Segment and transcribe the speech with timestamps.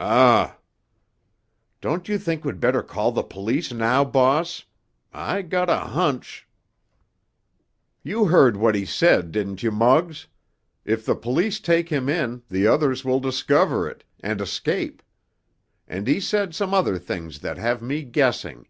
[0.00, 0.50] "Um!"
[1.80, 4.64] "Don't you think we'd better call the police now, boss?
[5.14, 6.48] I got a hunch——"
[8.02, 10.26] "You heard what he said, didn't you, Muggs?
[10.84, 15.04] If the police take him in, the others will discover it, and escape.
[15.86, 18.66] And he said some other things that have me guessing.